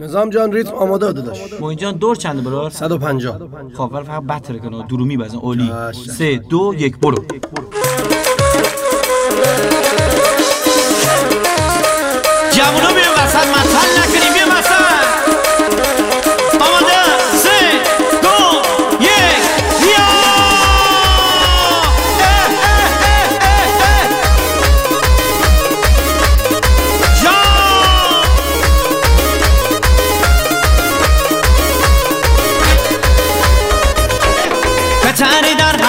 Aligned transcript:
نظام 0.00 0.30
جان 0.30 0.52
ریتم 0.52 0.74
آماده 0.74 1.12
داداش. 1.12 1.52
موین 1.60 1.78
جان 1.78 1.94
دور 1.96 2.16
چنده 2.16 2.42
برار 2.42 2.70
150 2.70 3.72
خب 3.74 3.90
ولی 3.92 4.04
فقط 4.04 4.22
بطره 4.22 4.58
کنه 4.58 4.86
درو 4.86 5.04
میبزن 5.04 5.38
اولی 5.38 5.70
سه 5.92 6.36
دو 6.36 6.74
یک 6.78 6.98
برو. 6.98 7.24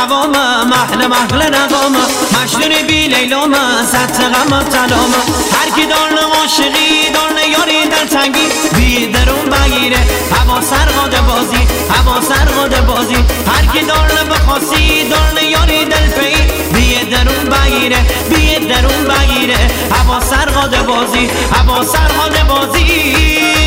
هوام 0.04 0.32
محل 0.68 1.08
محل 1.08 1.56
نقام 1.56 1.96
مشدونی 2.34 2.84
بی 2.84 3.08
لیلام 3.08 3.54
ست 3.86 4.22
غم 4.22 4.64
تلام 4.64 5.14
هر 5.54 5.70
کی 5.76 5.86
دارن 5.86 6.18
عاشقی 6.18 7.10
دارن 7.14 7.38
یاری 7.52 7.88
در 7.90 8.06
تنگی. 8.06 8.48
بی 8.76 9.08
درون 9.08 9.46
بگیره 9.46 9.98
هوا 10.32 10.62
سرقاده 10.62 11.22
بازی 11.22 11.68
هوا 11.90 12.22
سرقاده 12.22 12.82
بازی. 12.82 13.16
هر 13.48 13.66
کی 13.74 13.86
دارن 13.86 14.30
بخواسی 14.30 15.10
دارن 15.10 15.50
یاری 15.50 15.86
دل 15.86 16.08
پی. 16.08 16.36
بی 16.74 17.06
درون 17.06 17.50
بگیره 17.50 17.98
بی 18.30 18.66
درون 18.66 19.04
بگیره. 19.04 19.58
هوا 19.92 20.20
سرقاده 20.20 20.84
بازی 20.84 21.30
هوا 21.54 21.84
سرقاده 21.84 22.44
بازی. 22.44 23.63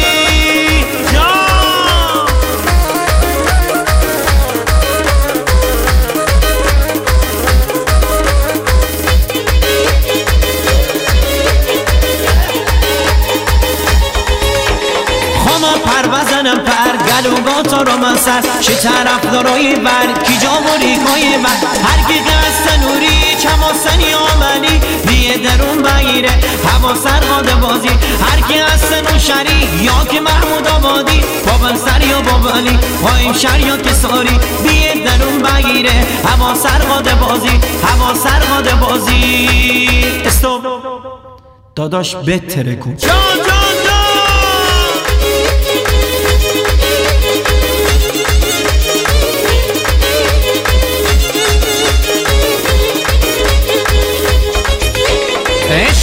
پر 15.86 16.08
بزنم 16.08 16.58
پر 16.58 16.96
گلوگا 17.08 17.62
تا 17.62 17.82
رو 17.82 17.96
من 17.96 18.16
سر 18.16 18.40
چه 18.60 18.74
طرف 18.74 19.32
دارایی 19.32 19.74
بر 19.74 20.22
کی 20.26 20.36
جاموری 20.38 20.96
کای 21.06 21.36
من 21.36 21.56
هر 21.86 22.00
کی 22.08 22.18
قصد 22.20 22.82
نوری 22.82 23.36
چماسنی 23.38 24.14
آمنی 24.14 24.80
بیه 25.06 25.36
درون 25.38 25.82
بگیره 25.82 26.30
هوا 26.68 26.94
سرقاده 26.94 27.54
بازی. 27.54 27.88
هر 28.20 28.40
کی 28.48 28.58
هست 28.58 28.92
نوشری 28.92 29.68
یا 29.82 30.04
که 30.10 30.20
محمود 30.20 30.68
آبادی. 30.68 31.20
بابل 31.46 31.76
سر 31.76 32.02
یا 32.06 32.20
بابلی 32.20 32.78
پایین 33.02 33.32
شر 33.32 33.60
یا 33.60 33.76
که 33.76 33.92
ساری. 33.92 34.40
بیه 34.62 34.94
درون 35.04 35.42
بگیره 35.42 36.06
هوا 36.24 36.54
سرقاده 36.54 37.14
بازی. 37.14 37.60
هوا 37.82 38.14
سرقاده 38.14 38.74
بازی. 38.74 39.48
استوب 40.24 40.62
داداش 41.76 42.16
بتره 42.16 42.76
کن. 42.76 42.96
جان 42.96 43.10
جان. 43.46 43.85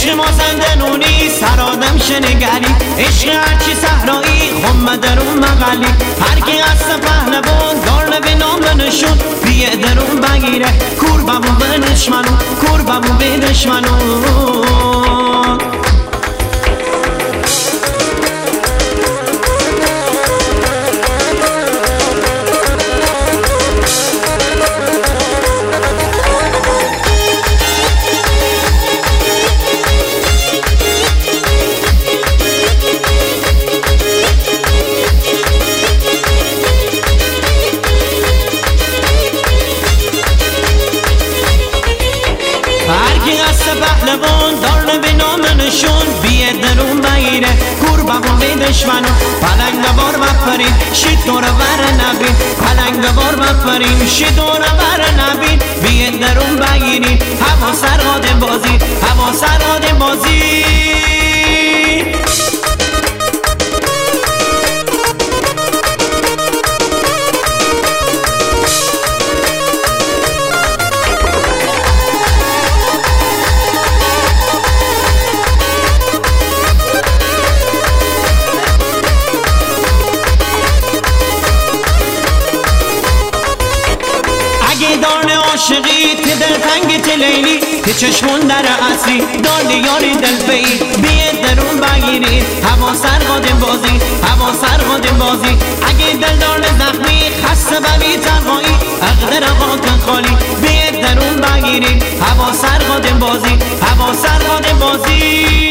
عشق 0.04 0.14
مازنده 0.14 0.74
نونی 0.74 1.30
سرادم 1.40 1.98
شنگری. 1.98 2.74
عشق 2.98 3.28
هرچی 3.28 3.74
صحرایی 3.74 4.50
خم 4.62 4.96
درون 4.96 5.38
مغلی 5.38 5.86
هر 6.20 6.40
کی 6.40 6.58
هست 6.58 7.00
پهلوان 7.00 7.80
دارن 7.86 8.20
به 8.20 8.34
نام 8.34 8.80
نشون 8.80 9.18
بیه 9.44 9.76
درون 9.76 10.20
بگیره 10.20 10.66
کور 11.00 11.20
بمو 11.20 11.58
به 11.58 11.78
دشمنو 11.78 12.36
کور 12.60 12.82
به 12.82 13.08
دشمنو 48.74 49.08
پلنگ 49.42 49.96
بار 49.96 50.16
بپرین 50.16 50.74
شید 50.92 51.24
دور 51.26 51.42
بر 51.42 51.82
نبین. 51.92 52.36
پلنگ 52.60 53.14
بار 53.14 53.36
بپرین 53.36 54.06
شید 54.06 54.36
دور 54.36 54.60
بر 54.60 55.04
نبین. 55.20 55.58
بیه 55.82 56.10
درون 56.10 56.56
بگیرین. 56.56 57.18
هوا 57.40 57.72
سرقاده 57.72 58.34
بازی. 58.34 58.78
هوا 59.02 59.32
سرقاده 59.32 59.92
بازی. 59.92 60.73
دل 86.40 86.54
تنگ 86.66 87.02
تی 87.02 87.16
لیلی 87.16 87.60
تی 87.84 87.94
چشمون 87.94 88.40
در 88.40 88.64
اصلی 88.92 89.18
دار 89.18 89.70
یاری 89.70 90.14
دل 90.16 90.36
پی. 90.46 90.62
بیه 91.02 91.32
درون 91.42 91.80
بگیری. 91.80 92.42
هوا 92.64 92.94
سرقادم 92.94 93.58
بازی 93.58 94.00
هوا 94.22 94.52
سرقادم 94.52 95.18
بازی. 95.18 95.56
اگه 95.88 96.12
دل 96.12 96.36
دار 96.36 96.62
زخمی 96.62 97.20
خسته 97.44 97.80
ببی 97.80 98.16
تنهایی. 98.16 98.74
عقد 99.02 99.44
رقاکن 99.44 99.98
خالی. 100.06 100.36
بیه 100.62 100.90
درون 101.02 101.36
بگیری. 101.36 101.98
هوا 102.20 102.52
سرقادم 102.52 103.18
بازی 103.18 103.58
هوا 103.82 104.12
سرقادم 104.12 104.78
بازی. 104.78 105.63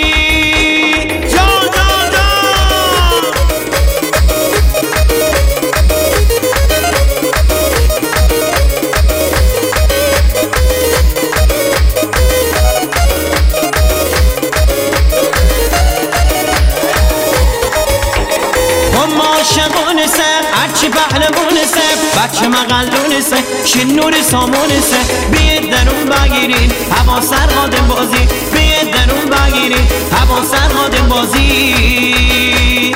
بچه 22.33 22.47
مغلون 22.47 23.21
سه 23.21 23.35
شنور 23.65 24.13
سامون 24.21 24.69
سه 24.69 24.97
بیه 25.31 25.59
درون 25.59 26.05
بگیرین 26.05 26.71
هوا 26.91 27.21
سرقادم 27.21 27.87
بازی. 27.87 28.27
بیه 28.53 28.83
درون 28.93 29.25
بگیرین 29.25 29.87
هوا 30.11 30.43
سرقادم 30.45 31.07
بازی. 31.07 32.95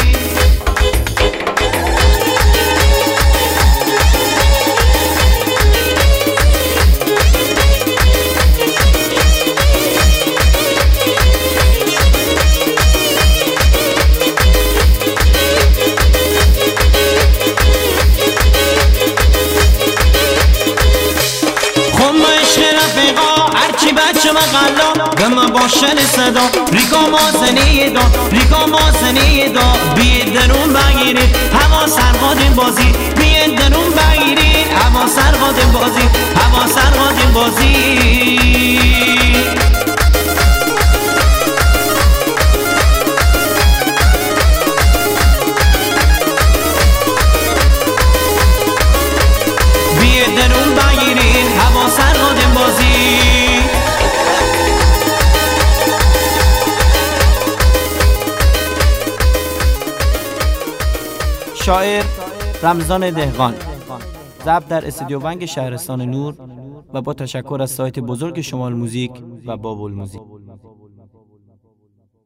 هرچی 23.87 24.19
بچه 24.19 24.31
مغلا 24.31 25.15
گم 25.15 25.53
باشن 25.53 25.95
صدا. 25.95 26.49
ریکا 26.71 26.99
مازنه 27.09 27.89
دا. 27.89 28.01
ریکا 28.31 28.65
مازنه 28.65 29.49
دا. 29.49 29.73
بیه 29.95 30.23
درون 30.23 30.73
بگیرید 30.73 31.35
هوا 31.61 31.87
سرقادین 31.87 32.53
بازی. 32.53 32.91
بیه 33.15 33.47
درون 33.47 33.89
بگیرید 33.89 34.67
هوا 34.71 35.07
سرقادین 35.07 35.71
بازی. 35.71 36.09
هوا 36.35 36.67
سرقادین 36.67 37.31
بازی. 37.33 39.26
شاعر 61.67 62.03
رمضان 62.63 63.11
دهقان. 63.11 63.53
ضبط 64.45 64.67
در 64.67 64.87
استودیو 64.87 65.19
ونگ 65.19 65.45
شهرستان 65.45 66.01
نور 66.01 66.35
و 66.93 67.01
با 67.01 67.13
تشکر 67.13 67.57
از 67.61 67.71
سایت 67.71 67.99
بزرگ 67.99 68.41
شمال 68.41 68.73
موزیک 68.73 69.11
و 69.45 69.57
بابول 69.57 69.93
موزیک. 69.93 70.21